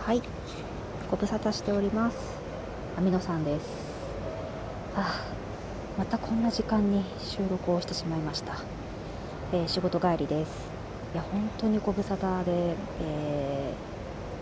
[0.00, 0.22] はい。
[1.10, 2.16] ご無沙汰しております。
[2.96, 3.66] アミノさんです。
[4.96, 5.26] あ
[5.98, 8.56] またこんな時間に収録をしてしまいました、
[9.52, 10.70] えー、仕事帰りです。
[11.12, 13.74] いや本当にご無沙汰で、え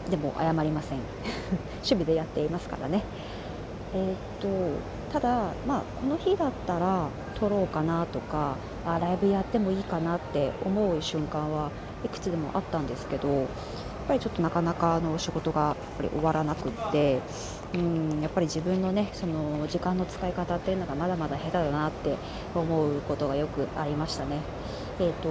[0.06, 1.00] ー、でも謝りません。
[1.82, 3.02] 趣味でやっていますからね。
[3.94, 4.16] えー、っ
[5.10, 8.54] とただまあこの日だったら撮ろうかなとか
[8.86, 11.72] あライブやってもいいかなって思う瞬間は
[12.04, 13.48] いくつでもあったんですけど
[14.08, 17.20] ぱりちょっとなかなかの仕事がやっぱり終わらなくって
[17.74, 22.16] うんやっぱり自分のねその時間の使い方っていうのがまだまだ下手だなって
[22.54, 24.40] 思うことがよくありましたね。
[24.98, 25.28] えーと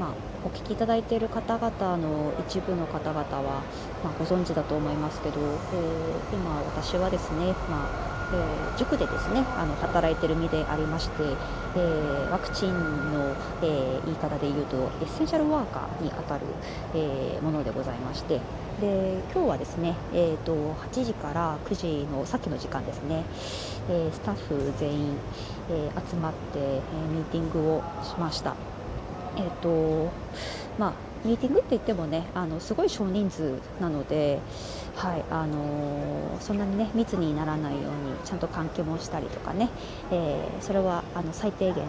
[0.00, 3.64] まあ、お聞きいただいている方々の一部の方々は、
[4.04, 11.22] まあ、ご存知だと思いますけど、えー、今、私はですね、まあえー、塾でですねあの働いている身でありまして、
[11.76, 12.72] えー、ワクチン
[13.12, 16.46] の、えー、言い方で言うとエッセンシャルワーカーにあたる、
[16.94, 18.40] えものでございまして
[18.80, 23.24] で今日はですね、えーと、8時から9時のさっきの時間ですね、
[23.90, 25.16] えスタッフ全員、
[25.70, 28.54] え集まって、えミーティングをしました。
[29.36, 30.10] えーと
[30.78, 30.92] まあ、
[31.24, 34.38] ミーティングって言ってもねあのすごい少人数なので、
[34.94, 39.68] はいあのー、そんなにね密にならないようにちゃんと換気もしたりとかね、
[40.12, 41.82] えー、それはあの最低限の,、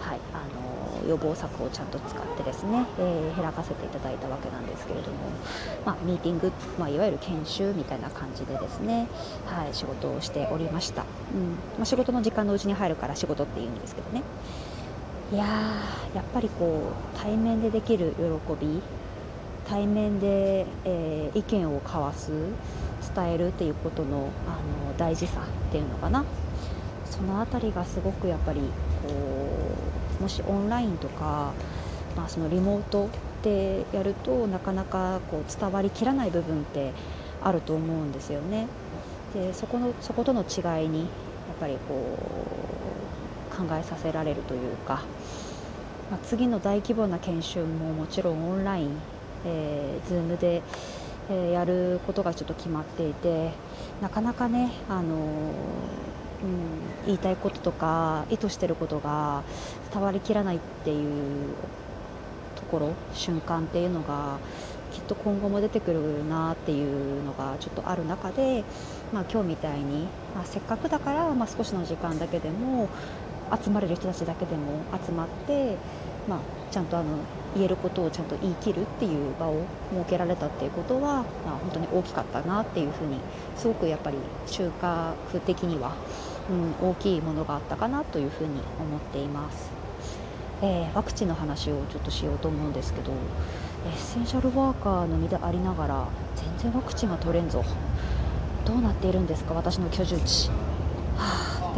[0.00, 5.16] はいあのー、予防策をちゃんと使ってですね、え開かせていただいたわけなんですけれども、
[5.84, 9.08] まあ、ミーティング、まあ、いわゆる研修みたいな感じでですね、
[9.46, 14.22] はい、仕事をしておりました、うんまあ、仕事の時間のうちに入るから仕事って言うんですけどね。
[15.30, 15.44] いや
[16.14, 18.80] やっぱりこう対面でできる喜び
[19.68, 22.30] 対面で、えー、意見を交わす
[23.14, 24.52] 伝えるっていうことのあ
[24.90, 26.24] の大事さっていうのかな
[27.04, 29.08] その辺りがすごくやっぱりこ
[30.18, 31.52] うもしオンラインとか、
[32.16, 33.10] まあ、そのリモート
[33.42, 36.92] でやるとなかなかこう伝わりきらない部分って
[37.42, 38.66] あると思うんですよね。
[39.34, 41.08] でそこのそことの違いにやっ
[41.60, 42.18] ぱりこ
[42.57, 42.57] う
[43.58, 45.02] 考えさせられるというか、
[46.10, 48.90] まあ、次の大規模な研修ももちろんオンライン
[49.44, 50.62] えー、Zoom で、
[51.30, 53.50] えー、やることがちょっと決まっていて
[54.00, 55.52] なかなかね、あのー、うん、
[57.06, 59.42] 言いたいこととか意図してることが
[59.92, 61.54] 伝わりきらないっていう
[62.56, 64.38] ところ瞬間っていうのが
[64.92, 66.82] きっと今後も出てくるなってい
[67.20, 68.64] うのがちょっとある中で、
[69.12, 72.88] まあ、今日みたいに、まあ、せっかくだから、まあ、少しの時間だけでも
[73.62, 75.76] 集まれる人たちだけでも集まって、
[76.28, 76.38] まあ、
[76.70, 77.18] ちゃんとあの
[77.54, 83.18] 言えることをちゃんと言い切るっていう場を設けられたっていうことは、まあ、本当に大きかったなっていうふうに
[83.56, 85.94] すごくやっぱり収穫的には、
[86.50, 89.70] うん、大きいものがあったかなというふうに思っています。
[90.60, 97.64] えー、ワクチンの話をちょっとしようと思うんですけどエッセンシャルワーカーの身でありながら全然ワクチンが取れんぞ
[98.64, 100.50] どうなっているんですか私の居住地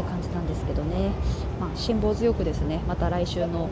[0.00, 1.10] って感じなんですけどね、
[1.60, 3.68] まあ、辛抱強くですねまた来週の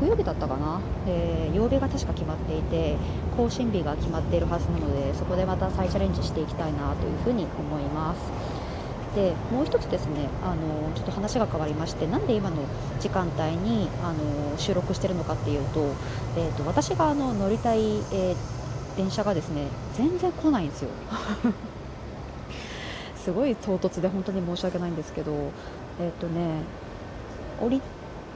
[0.00, 2.96] 木曜日だったかな、えー、曜日が確か決まっていて
[3.36, 8.62] 更新日が決まっているはずなのでそこでまた再チャレンジしていきたいなというふうに思います。
[9.14, 12.56] でもう一つですねあのちょっと話が変わりましてなんで今の
[12.98, 15.92] 時間帯にあの収録してるのかっていうと,、
[16.38, 17.80] えーと、私があの乗りたい、
[18.10, 19.66] えー、電車がですね
[19.98, 20.88] 全然来ないんですよ。
[23.24, 25.32] すごい唐突で本当に申し訳ないんですけど
[26.00, 26.62] えっ、とね
[27.60, 27.80] 降り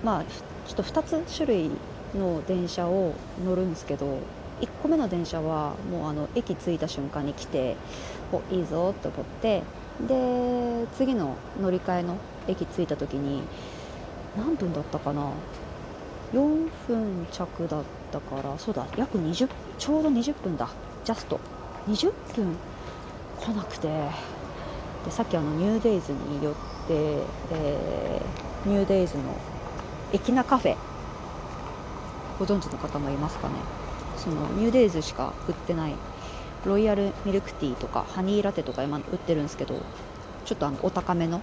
[0.04, 1.70] まあちょっと2つ種類
[2.14, 3.12] の電車を
[3.44, 4.19] 乗るんですけど
[4.60, 7.76] 1個目の電車はもうあの駅着いた瞬間に来て
[8.32, 9.62] おいいぞって思って
[10.06, 12.16] で次の乗り換えの
[12.47, 13.42] 駅着いた時に
[14.36, 15.30] 何分だったかな
[16.32, 19.48] ？4分着だったからそうだ約20
[19.78, 20.68] ちょうど20分だ。
[21.04, 21.38] ジャスト。
[21.88, 22.56] 20分
[23.41, 24.35] 来なくて。
[25.06, 26.58] でさっきあのニューデイズに寄って、
[27.52, 29.22] えー、ニューデイズの
[30.12, 30.76] エキナカフェ
[32.38, 33.54] ご存知の方もいますかね？
[34.18, 35.94] そのニューデイズしか売ってない
[36.64, 39.80] ロイヤルミルクティーとかハニーラテとか今売ってるんですけど
[40.44, 41.41] ちょっとあのお高めの、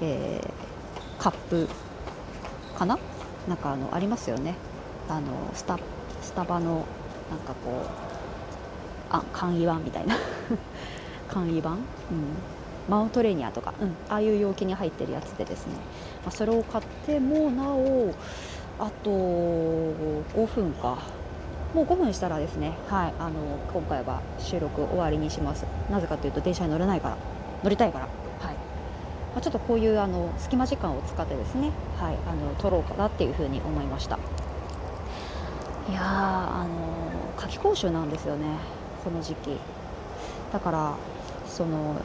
[0.00, 1.68] えー、カップ
[2.76, 2.98] かな？
[3.46, 4.54] なんかあのありますよね。
[5.08, 5.78] あのスタ
[6.22, 6.86] スタバの
[7.30, 7.86] なんかこう
[9.10, 10.16] あ簡易版みたいな。
[11.28, 11.80] 簡易版、うん、
[12.88, 15.74] マウントレーニアとか、うん、ああいう容器に入ってるやつでですね、
[16.24, 18.14] まあ、それを買ってもなお
[18.78, 20.98] あと5分か。
[21.74, 25.64] もう5分したらですね、はい、あの今回は収録終わりにします。
[25.90, 27.16] なぜかというと電車に乗れないから。
[27.62, 28.08] 乗りたいから、
[28.40, 28.54] はい。
[29.32, 34.18] まあ、ちょっとこういうあの隙間時間を使ってですね、はい、あの撮ろうかなっていうふうに思いました。
[35.88, 38.46] いやあの夏期講習なんですよね
[39.02, 39.56] この時期。
[40.52, 40.94] だから
[41.46, 41.96] その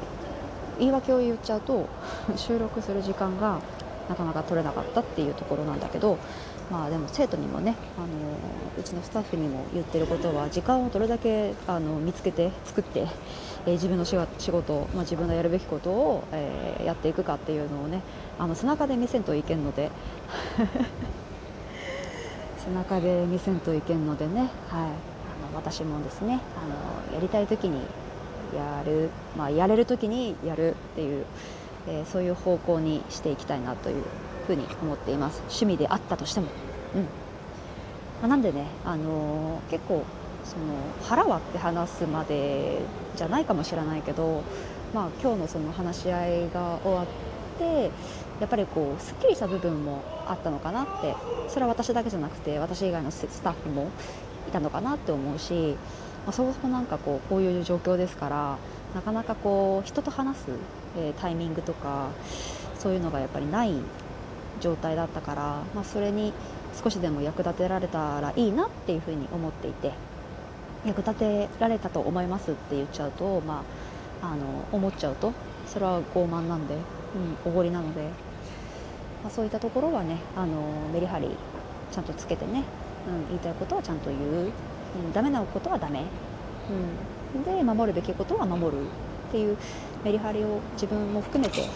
[0.79, 1.87] 言い訳を言っちゃうと
[2.35, 3.59] 収録する時間が
[4.09, 6.17] なかなか取れなかったっていうところなんだけど
[6.71, 8.07] まあでも生徒にもねあの
[8.77, 13.07] うちのスタッフにも言ってることは時間をどれだけあの見つけて作って、
[13.65, 14.17] えー、自分の仕
[14.51, 18.01] 事、まあ、自分のやるべきことを、えー、やっていくかっていうのをね
[18.37, 19.91] あの背中で見せんといけんので
[22.65, 24.89] 背中で見せんといけんのでね、はい、あの
[25.55, 27.79] 私もですねあのやりたい時に
[28.55, 31.25] やる、まあ、やれる時にやるっていう、
[31.87, 34.03] えー、そういう方向にしていきたいなという
[34.45, 35.39] ふうに思っています。
[35.41, 36.47] 趣味であったとしても、
[36.95, 37.01] うん。
[37.01, 37.07] ま
[38.23, 40.03] あ、なんでね、あのー、結構
[40.43, 42.79] その腹割って話すまで
[43.15, 44.43] じゃないかもしれないけど、
[44.93, 47.05] まあ、今日のその話し合いが終わっ
[47.59, 47.91] て
[48.39, 51.15] やっぱりこうすっきりした部分もあったのかなって。
[51.47, 53.89] それは私だけじゃなくて私以外のスタッフも
[54.47, 55.75] いたのかなって思うし
[56.27, 58.57] まあ、そもそもなかこうこういう状況ですから
[58.93, 60.43] なかなかこう人と話す、
[60.97, 62.09] え、タイミングとか
[62.77, 63.73] そういうのがやっぱりない
[64.59, 65.41] 状態だったから、
[65.73, 66.33] まあ、それに
[66.83, 69.93] 少しでも役立てられたらいいなっていうふうに思っていて
[70.85, 73.63] 役立てられたと思いますって言っちゃうと、ま
[74.21, 75.31] あ、あの思っちゃうと
[75.65, 76.77] それは傲慢なんで、う
[77.47, 78.01] ん、おごりなので、
[79.23, 81.29] まあ、そういったところはねあのメリハリ
[81.91, 82.63] ちゃんとつけてね、
[83.07, 84.51] うん、言いたいことはちゃんと言う。
[84.95, 86.03] うん、ダメなことはダメ、
[87.35, 89.57] うん、で守るべきことは守るっていう
[90.03, 91.69] メリハリを自分も含めて、はい、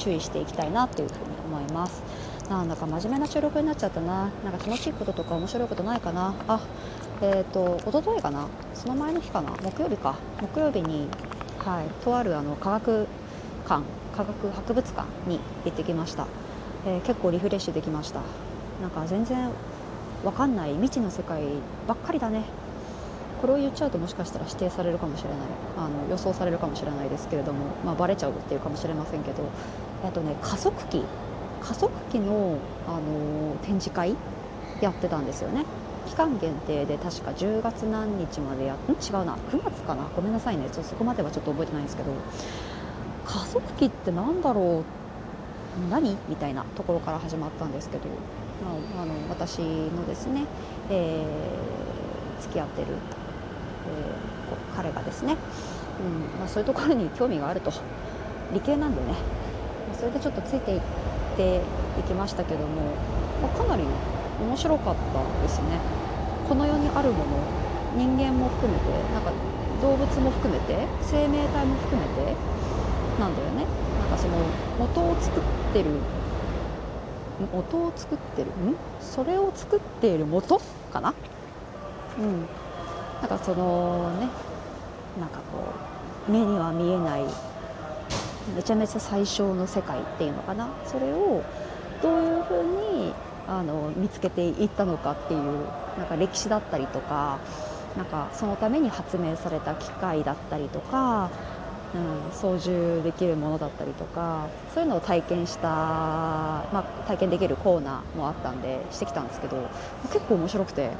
[0.00, 2.02] 注意していきたいなというふうに思います。
[2.50, 4.30] なんだか真面目な収録になっちゃったな。
[4.44, 6.34] なんか楽しいこととか面白いことないかな。
[6.46, 6.60] あ
[7.20, 8.46] えっ、ー、と一昨日かな。
[8.74, 9.50] その前の日かな。
[9.62, 10.16] 木曜日か。
[10.40, 11.08] 木曜日に、
[11.58, 13.08] はい、とあるあの科学
[13.66, 13.82] 館
[14.16, 16.26] 科学博物館に行ってきました、
[16.86, 18.20] えー、結構リフレッシュできました。
[18.80, 19.50] なんか全然
[20.22, 21.42] 分かんない未知の世界
[21.86, 22.44] ばっかりだね。
[23.40, 25.38] これを言っちゃうともしかしたら指定されるかもしれない。
[25.76, 29.42] あの予想されるかもしれないですけれども、まあ、バレちゃうっていうかもしれませんけど、
[30.04, 31.02] えっとね、加速器。
[31.60, 34.14] 加速器の、あの展示会
[34.80, 35.64] やってたんですよね。
[36.06, 38.76] 期間限定で確か10月何日までやん？
[38.76, 39.36] 違うな。
[39.50, 40.04] 9月かな？
[40.14, 40.70] ごめんなさいね。
[40.70, 42.12] ちょそこまではちょっと覚えてないんですけど。
[43.26, 45.90] 加速器って何だろう？
[45.90, 46.16] 何？
[46.28, 48.04] みたいなところから始まったんですけど。
[48.64, 50.44] まあ、あの私のですね、
[50.90, 55.36] えー、付き合ってる、えー、彼がですね、
[56.00, 57.72] うんまあ、そういうところに興味があると。
[58.52, 59.14] 理系なんでね。
[59.98, 60.80] それでちょっとついていっ
[61.36, 61.60] て
[61.98, 62.94] いきましたけども、
[63.42, 63.82] まあ、かなり
[64.40, 65.80] 面白かったですね。
[66.48, 67.42] この世にあるもの
[67.96, 69.32] 人間も含めてなんか
[69.82, 72.36] 動物も含めて生命体も含めて
[73.18, 73.66] なんだよね。
[73.98, 74.36] なんかその
[74.78, 75.42] 元を作っ
[75.72, 75.90] てる
[77.52, 78.76] 音を作ってるん？
[79.00, 80.60] それを作っている元？
[80.92, 81.14] かな？
[82.18, 82.46] うん。
[83.20, 84.28] なんかそのね
[85.18, 85.64] なんかこ
[86.28, 87.24] う目には見えない
[88.54, 90.68] めちゃめちゃ最小の世界っていうのかな？
[90.84, 91.42] それを
[92.02, 93.14] どういうふうに
[93.48, 95.40] あの見つけていったのかっていう
[95.98, 97.38] なんか歴史だったりとか
[97.96, 101.30] なんかそのために発明された機械だったりとか
[101.94, 109.56] うん、操縦できるものだったりとかそういうのを体験した、まあ、体験できるコーナーもあったんでしてきたんですけど
[110.12, 110.90] 結構面白くて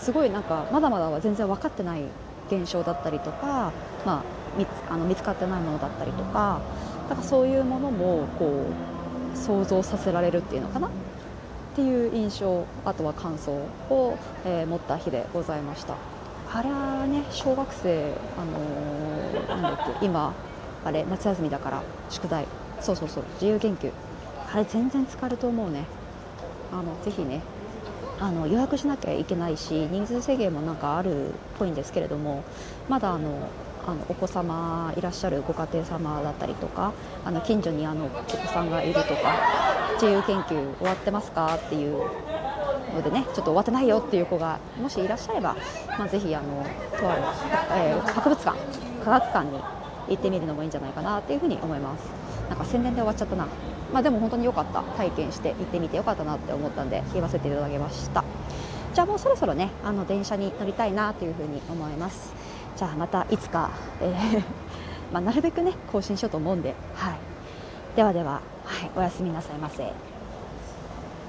[0.00, 2.02] すごいなんかまだまだは全然分かってない
[2.48, 3.72] 現象だったりとか、
[4.04, 4.22] まあ、
[4.58, 6.60] 見つあの見つかってないものだったりとか
[7.08, 8.66] だからそういうものもこ
[9.32, 10.88] う想像させられるっていうのかな？
[10.88, 10.90] っ
[11.76, 13.52] ていう印象あとは感想
[13.88, 15.96] を、えー、持った日でございました。
[16.54, 20.32] あれはね小学生あのー、なんだっけ今
[20.84, 22.46] あれ夏休みだから宿題。
[22.80, 23.90] そうそうそう自由研究。
[24.52, 25.84] あれ全然使えると思うね。
[26.70, 27.40] あのぜひね
[28.20, 32.44] あの予約しなきゃいけないし人数制限もなんかあるっぽいんですけれども
[32.88, 33.48] まだあの
[33.86, 36.92] あのお子様いらっしゃるご家庭様だったりとか
[37.24, 39.36] あの近所にあのお子さんがいるとか
[39.94, 42.02] 自由研究終わってますかっていう
[42.94, 45.56] のでねちょっと終わってないよっていう子がもしいらっしゃれば、
[45.98, 46.64] まあ、ぜひあの
[46.98, 47.22] とある、
[47.72, 48.58] えー、博物館
[49.04, 49.60] 科学館に
[50.08, 52.02] 行ってみるのもいいんじゃないかなっていうふうに思います。
[52.48, 53.46] なんか宣伝で終わっちゃったな。
[53.92, 54.82] まあでも本当に良かった。
[54.82, 58.24] 体験して行ってみて良かったなって思ったんで言わせていただきました。
[58.92, 62.34] じゃあもうそろそろねあの電車に乗りたいなというふうに思います。
[62.76, 63.70] じゃあまたいつか、
[64.00, 64.42] えー
[65.12, 67.16] まあ、なるべくね更新しようと思うんで、はい、
[67.96, 69.92] ではでは、はい、おやすみなさいませ。